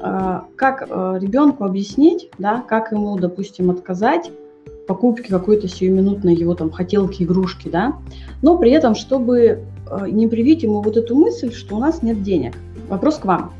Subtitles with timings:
[0.00, 4.30] э, как э, ребенку объяснить, да, как ему, допустим, отказать
[4.88, 7.96] покупки какой-то сиюминутной его там хотелки, игрушки, да,
[8.42, 9.64] но при этом, чтобы
[10.08, 12.54] не привить ему вот эту мысль, что у нас нет денег.
[12.88, 13.52] Вопрос к вам.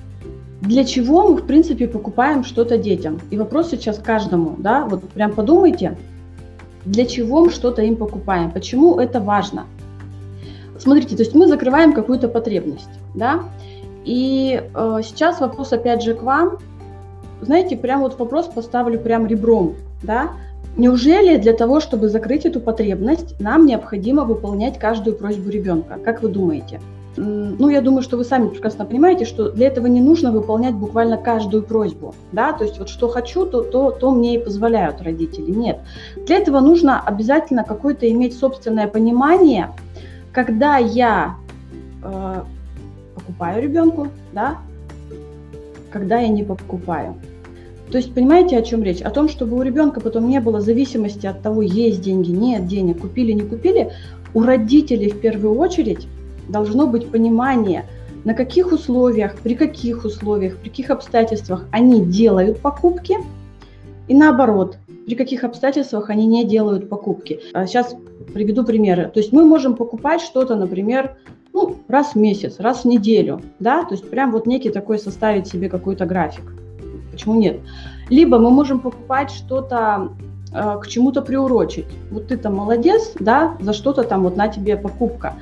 [0.61, 3.18] Для чего мы, в принципе, покупаем что-то детям?
[3.31, 5.96] И вопрос сейчас каждому, да, вот прям подумайте,
[6.85, 9.67] для чего мы что-то им покупаем, почему это важно.
[10.79, 13.45] Смотрите, то есть мы закрываем какую-то потребность, да,
[14.04, 16.59] и э, сейчас вопрос опять же к вам.
[17.40, 20.32] Знаете, прям вот вопрос поставлю прям ребром, да.
[20.76, 25.99] Неужели для того, чтобы закрыть эту потребность, нам необходимо выполнять каждую просьбу ребенка?
[26.04, 26.81] Как вы думаете?
[27.17, 31.17] Ну, я думаю, что вы сами прекрасно понимаете, что для этого не нужно выполнять буквально
[31.17, 35.51] каждую просьбу, да, то есть вот что хочу, то, то, то мне и позволяют родители.
[35.51, 35.81] Нет.
[36.25, 39.70] Для этого нужно обязательно какое-то иметь собственное понимание,
[40.33, 41.34] когда я
[42.03, 42.42] э,
[43.30, 44.58] покупаю ребенку, да,
[45.91, 47.14] когда я не покупаю.
[47.91, 49.00] То есть понимаете, о чем речь?
[49.03, 53.00] О том, чтобы у ребенка потом не было зависимости от того, есть деньги, нет денег,
[53.00, 53.91] купили, не купили.
[54.34, 56.06] У родителей в первую очередь
[56.48, 57.87] должно быть понимание,
[58.25, 63.17] на каких условиях, при каких условиях, при каких обстоятельствах они делают покупки,
[64.06, 67.41] и наоборот, при каких обстоятельствах они не делают покупки.
[67.67, 69.11] Сейчас а приведу примеры.
[69.12, 71.17] То есть мы можем покупать что-то, например,
[71.53, 75.48] ну, раз в месяц, раз в неделю, да, то есть прям вот некий такой составить
[75.48, 76.53] себе какой-то график.
[77.11, 77.61] Почему нет?
[78.09, 80.12] Либо мы можем покупать что-то
[80.53, 81.87] э, к чему-то приурочить.
[82.11, 85.34] Вот ты там молодец, да, за что-то там вот на тебе покупка.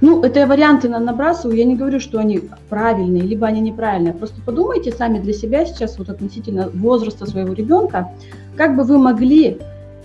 [0.00, 4.14] Ну, это я варианты на набрасываю, я не говорю, что они правильные, либо они неправильные.
[4.14, 8.12] Просто подумайте сами для себя сейчас вот относительно возраста своего ребенка,
[8.56, 9.58] как бы вы могли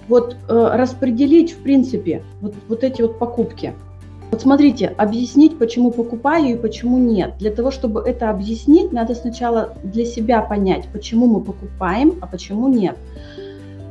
[0.07, 3.73] вот э, распределить, в принципе, вот, вот эти вот покупки.
[4.33, 7.35] Вот смотрите, объяснить, почему покупаю и почему нет.
[7.37, 12.67] Для того, чтобы это объяснить, надо сначала для себя понять, почему мы покупаем, а почему
[12.67, 12.97] нет.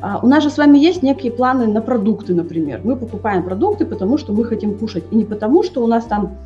[0.01, 2.81] А, у нас же с вами есть некие планы на продукты, например.
[2.83, 6.37] Мы покупаем продукты, потому что мы хотим кушать, и не потому, что у нас там,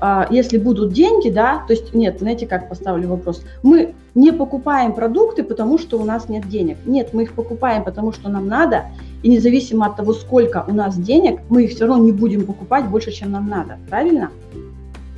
[0.00, 3.42] а, если будут деньги, да, то есть нет, знаете, как поставлю вопрос.
[3.62, 6.76] Мы не покупаем продукты, потому что у нас нет денег.
[6.84, 8.82] Нет, мы их покупаем, потому что нам надо,
[9.22, 12.88] и независимо от того, сколько у нас денег, мы их все равно не будем покупать
[12.88, 13.78] больше, чем нам надо.
[13.88, 14.30] Правильно?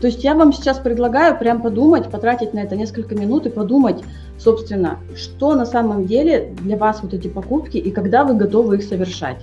[0.00, 4.02] То есть я вам сейчас предлагаю прям подумать, потратить на это несколько минут и подумать,
[4.38, 8.84] собственно, что на самом деле для вас вот эти покупки и когда вы готовы их
[8.84, 9.38] совершать.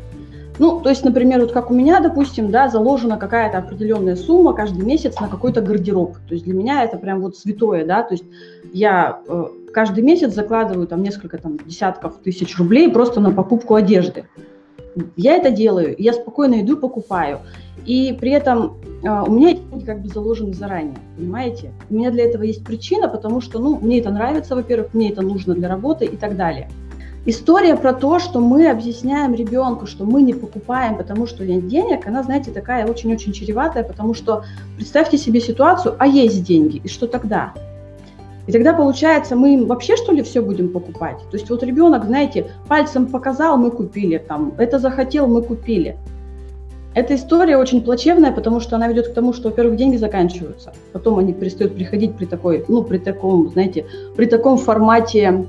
[0.58, 4.86] Ну, то есть, например, вот как у меня, допустим, да, заложена какая-то определенная сумма каждый
[4.86, 6.16] месяц на какой-то гардероб.
[6.30, 8.24] То есть для меня это прям вот святое, да, то есть
[8.72, 14.24] я э, каждый месяц закладываю там несколько там десятков тысяч рублей просто на покупку одежды.
[15.18, 17.40] Я это делаю, я спокойно иду покупаю.
[17.86, 21.74] И при этом э, у меня деньги как бы заложены заранее, понимаете?
[21.90, 25.22] У меня для этого есть причина, потому что, ну, мне это нравится, во-первых, мне это
[25.22, 26.70] нужно для работы и так далее.
[27.26, 32.08] История про то, что мы объясняем ребенку, что мы не покупаем, потому что нет денег,
[32.08, 34.46] она, знаете, такая очень-очень чреватая, потому что
[34.78, 37.54] представьте себе ситуацию, а есть деньги, и что тогда?
[38.48, 41.18] И тогда получается, мы им вообще что ли все будем покупать?
[41.32, 45.98] То есть вот ребенок, знаете, пальцем показал, мы купили, там, это захотел, мы купили.
[46.94, 51.20] Эта история очень плачевная, потому что она ведет к тому, что, во-первых, деньги заканчиваются, потом
[51.20, 53.86] они перестают приходить при такой, ну, при таком, знаете,
[54.16, 55.48] при таком формате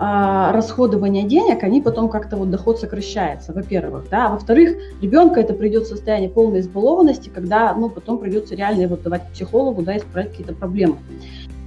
[0.00, 5.52] а, расходования денег, они потом как-то вот доход сокращается, во-первых, да, а во-вторых, ребенка это
[5.52, 10.30] придет в состояние полной избалованности, когда, ну, потом придется реально его давать психологу, да, исправлять
[10.30, 10.96] какие-то проблемы.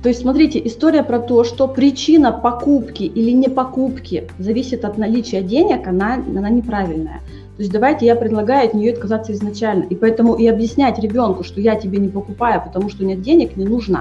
[0.03, 5.41] То есть, смотрите, история про то, что причина покупки или не покупки зависит от наличия
[5.41, 7.21] денег, она, она неправильная.
[7.55, 9.83] То есть давайте я предлагаю от нее отказаться изначально.
[9.83, 13.63] И поэтому и объяснять ребенку, что я тебе не покупаю, потому что нет денег, не
[13.63, 13.99] нужно.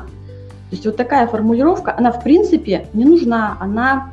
[0.70, 4.10] То есть вот такая формулировка, она в принципе не нужна, она,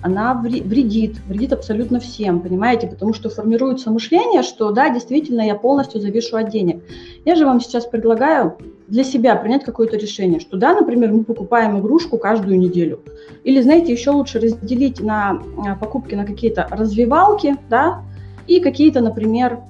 [0.00, 6.00] она вредит, вредит абсолютно всем, понимаете, потому что формируется мышление, что да, действительно, я полностью
[6.00, 6.84] завишу от денег.
[7.24, 8.58] Я же вам сейчас предлагаю
[8.88, 13.00] для себя принять какое-то решение, что да, например, мы покупаем игрушку каждую неделю.
[13.42, 18.02] Или, знаете, еще лучше разделить на а, покупки на какие-то развивалки, да,
[18.46, 19.60] и какие-то, например,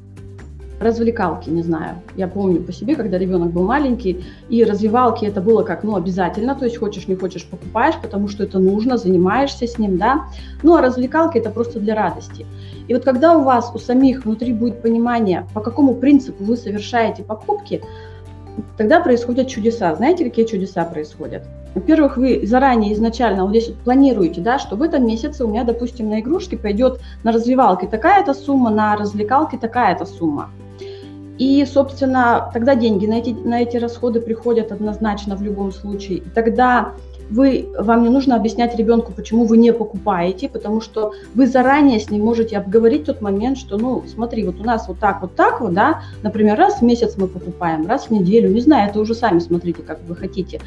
[0.80, 1.96] развлекалки, не знаю.
[2.16, 6.54] Я помню по себе, когда ребенок был маленький, и развивалки это было как, ну, обязательно,
[6.54, 10.26] то есть хочешь, не хочешь, покупаешь, потому что это нужно, занимаешься с ним, да.
[10.62, 12.46] Ну, а развлекалки это просто для радости.
[12.88, 17.22] И вот когда у вас, у самих внутри будет понимание, по какому принципу вы совершаете
[17.22, 17.80] покупки,
[18.76, 19.94] тогда происходят чудеса.
[19.94, 21.44] Знаете, какие чудеса происходят?
[21.74, 25.64] Во-первых, вы заранее изначально вот здесь вот планируете, да, что в этом месяце у меня,
[25.64, 30.50] допустим, на игрушки пойдет на развивалки такая-то сумма, на развлекалки такая-то сумма.
[31.36, 36.18] И, собственно, тогда деньги на эти, на эти расходы приходят однозначно в любом случае.
[36.18, 36.92] И тогда
[37.30, 42.10] вы, вам не нужно объяснять ребенку, почему вы не покупаете, потому что вы заранее с
[42.10, 45.60] ним можете обговорить тот момент, что, ну, смотри, вот у нас вот так, вот так
[45.60, 49.14] вот, да, например, раз в месяц мы покупаем, раз в неделю, не знаю, это уже
[49.14, 50.60] сами смотрите, как вы хотите.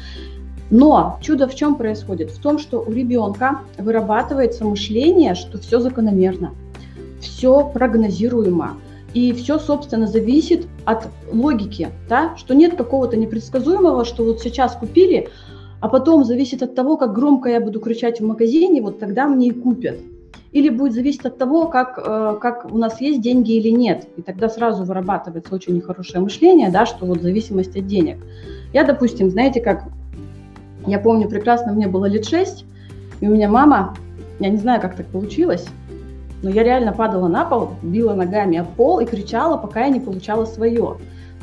[0.70, 2.30] Но чудо в чем происходит?
[2.30, 6.52] В том, что у ребенка вырабатывается мышление, что все закономерно,
[7.20, 8.76] все прогнозируемо,
[9.14, 12.36] и все, собственно, зависит от логики, да?
[12.36, 15.30] что нет какого-то непредсказуемого, что вот сейчас купили,
[15.80, 19.48] а потом зависит от того, как громко я буду кричать в магазине, вот тогда мне
[19.48, 19.98] и купят.
[20.50, 24.08] Или будет зависеть от того, как, э, как у нас есть деньги или нет.
[24.16, 28.18] И тогда сразу вырабатывается очень нехорошее мышление, да, что вот зависимость от денег.
[28.72, 29.84] Я, допустим, знаете, как
[30.86, 32.64] я помню прекрасно, мне было лет 6,
[33.20, 33.94] и у меня мама,
[34.40, 35.66] я не знаю, как так получилось,
[36.42, 40.00] но я реально падала на пол, била ногами об пол и кричала, пока я не
[40.00, 40.96] получала свое.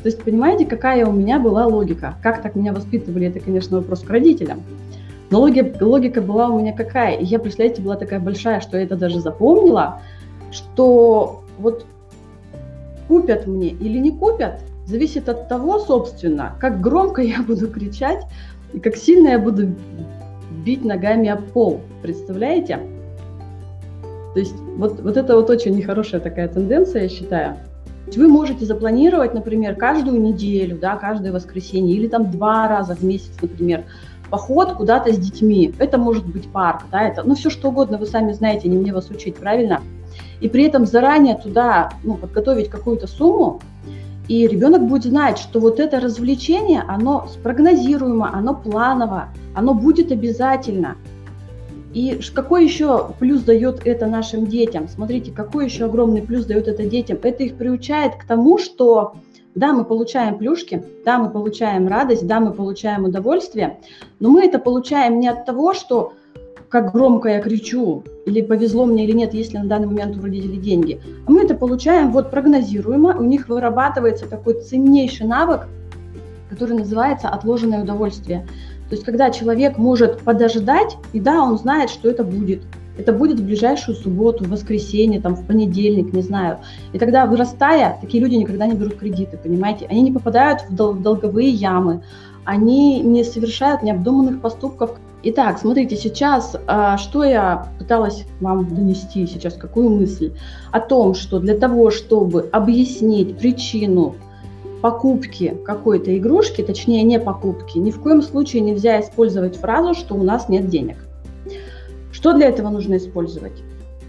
[0.06, 2.14] То есть, понимаете, какая у меня была логика?
[2.22, 4.62] Как так меня воспитывали, это, конечно, вопрос к родителям.
[5.30, 7.16] Но логика, логика была у меня какая?
[7.16, 10.00] И я, представляете, была такая большая, что я это даже запомнила,
[10.52, 11.86] что вот
[13.08, 18.24] купят мне или не купят, зависит от того, собственно, как громко я буду кричать
[18.72, 19.74] и как сильно я буду
[20.64, 21.80] бить ногами об пол.
[22.00, 22.78] Представляете?
[24.34, 27.56] То есть вот, вот это вот очень нехорошая такая тенденция, я считаю.
[28.14, 33.32] Вы можете запланировать, например, каждую неделю, да, каждое воскресенье или там два раза в месяц,
[33.42, 33.84] например,
[34.30, 35.74] поход куда-то с детьми.
[35.78, 38.92] Это может быть парк, да, это, ну, все что угодно, вы сами знаете, не мне
[38.92, 39.82] вас учить, правильно?
[40.40, 43.60] И при этом заранее туда, ну, подготовить какую-то сумму,
[44.28, 50.96] и ребенок будет знать, что вот это развлечение, оно спрогнозируемо, оно планово, оно будет обязательно.
[51.96, 54.86] И какой еще плюс дает это нашим детям?
[54.86, 57.18] Смотрите, какой еще огромный плюс дает это детям?
[57.22, 59.14] Это их приучает к тому, что
[59.54, 63.78] да, мы получаем плюшки, да, мы получаем радость, да, мы получаем удовольствие,
[64.20, 66.12] но мы это получаем не от того, что
[66.68, 70.58] как громко я кричу, или повезло мне или нет, если на данный момент у родителей
[70.58, 71.00] деньги.
[71.26, 75.66] А мы это получаем вот прогнозируемо, у них вырабатывается такой ценнейший навык,
[76.50, 78.46] который называется отложенное удовольствие.
[78.88, 82.62] То есть, когда человек может подождать, и да, он знает, что это будет.
[82.98, 86.58] Это будет в ближайшую субботу, в воскресенье, там, в понедельник, не знаю.
[86.92, 89.86] И тогда, вырастая, такие люди никогда не берут кредиты, понимаете?
[89.90, 92.02] Они не попадают в дол- долговые ямы,
[92.44, 94.92] они не совершают необдуманных поступков.
[95.24, 100.32] Итак, смотрите, сейчас, а, что я пыталась вам донести сейчас, какую мысль?
[100.70, 104.14] О том, что для того, чтобы объяснить причину
[104.82, 110.22] покупки какой-то игрушки, точнее не покупки, ни в коем случае нельзя использовать фразу, что у
[110.22, 110.96] нас нет денег.
[112.12, 113.62] Что для этого нужно использовать?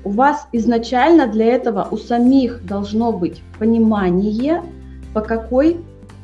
[0.04, 4.64] У вас изначально для этого у самих должно быть понимание,
[5.14, 5.78] по какой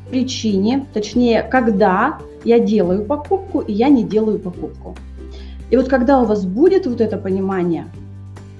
[0.10, 4.96] причине, точнее, когда я делаю покупку и я не делаю покупку.
[5.70, 7.88] И вот когда у вас будет вот это понимание,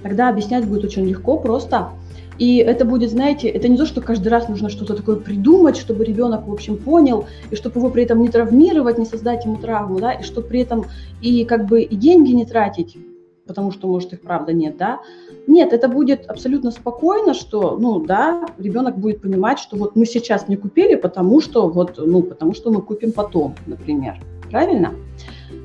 [0.02, 1.90] тогда объяснять будет очень легко, просто
[2.38, 6.04] и это будет, знаете, это не то, что каждый раз нужно что-то такое придумать, чтобы
[6.04, 10.00] ребенок, в общем, понял, и чтобы его при этом не травмировать, не создать ему травму,
[10.00, 10.86] да, и чтобы при этом
[11.22, 12.98] и как бы и деньги не тратить,
[13.46, 15.00] потому что, может, их правда нет, да.
[15.46, 20.48] Нет, это будет абсолютно спокойно, что, ну, да, ребенок будет понимать, что вот мы сейчас
[20.48, 24.20] не купили, потому что вот, ну, потому что мы купим потом, например.
[24.50, 24.94] Правильно?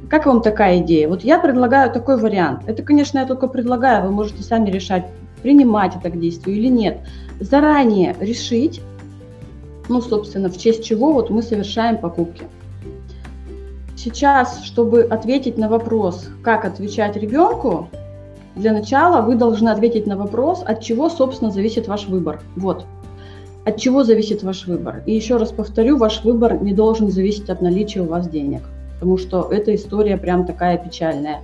[0.08, 1.08] Как вам такая идея?
[1.08, 2.62] Вот я предлагаю такой вариант.
[2.66, 5.04] Это, конечно, я только предлагаю, вы можете сами решать,
[5.42, 7.00] принимать это к действию или нет,
[7.40, 8.80] заранее решить,
[9.88, 12.44] ну, собственно, в честь чего вот мы совершаем покупки.
[13.96, 17.88] Сейчас, чтобы ответить на вопрос, как отвечать ребенку,
[18.54, 22.40] для начала вы должны ответить на вопрос, от чего, собственно, зависит ваш выбор.
[22.56, 22.84] Вот.
[23.64, 25.02] От чего зависит ваш выбор?
[25.06, 28.62] И еще раз повторю, ваш выбор не должен зависеть от наличия у вас денег,
[28.94, 31.40] потому что эта история прям такая печальная.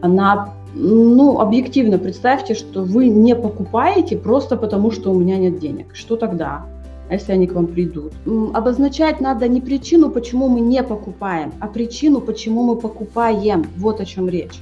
[0.00, 5.94] Она ну, объективно представьте, что вы не покупаете просто потому, что у меня нет денег.
[5.94, 6.66] Что тогда?
[7.08, 8.12] А если они к вам придут?
[8.54, 13.66] Обозначать надо не причину, почему мы не покупаем, а причину, почему мы покупаем.
[13.76, 14.60] Вот о чем речь.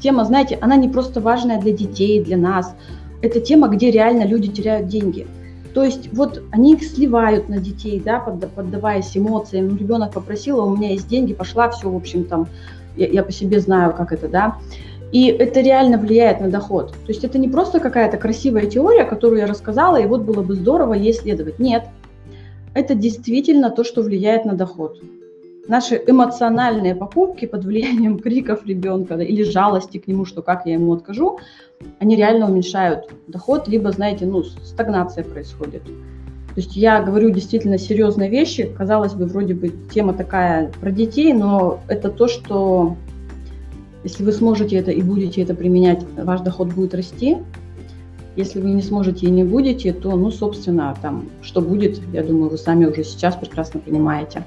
[0.00, 2.74] Тема, знаете, она не просто важная для детей, для нас.
[3.22, 5.26] Это тема, где реально люди теряют деньги.
[5.74, 9.76] То есть вот они их сливают на детей, да, поддаваясь эмоциям.
[9.76, 12.48] Ребенок попросил, а у меня есть деньги, пошла, все, в общем, там,
[12.96, 14.56] я, я по себе знаю, как это, да.
[15.12, 16.92] И это реально влияет на доход.
[16.92, 20.54] То есть это не просто какая-то красивая теория, которую я рассказала, и вот было бы
[20.54, 21.58] здорово ей следовать.
[21.58, 21.84] Нет,
[22.74, 25.00] это действительно то, что влияет на доход.
[25.66, 30.92] Наши эмоциональные покупки под влиянием криков ребенка или жалости к нему, что как я ему
[30.94, 31.40] откажу,
[31.98, 35.82] они реально уменьшают доход, либо, знаете, ну, стагнация происходит.
[35.82, 38.72] То есть я говорю действительно серьезные вещи.
[38.76, 42.96] Казалось бы, вроде бы тема такая про детей, но это то, что
[44.02, 47.38] Если вы сможете это и будете это применять, ваш доход будет расти.
[48.36, 52.50] Если вы не сможете и не будете, то, ну, собственно, там, что будет, я думаю,
[52.50, 54.44] вы сами уже сейчас прекрасно понимаете.